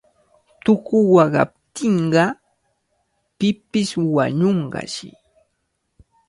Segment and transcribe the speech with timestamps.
[0.63, 2.23] Tuku waqaptinqa
[3.37, 5.09] pipish wañunqashi.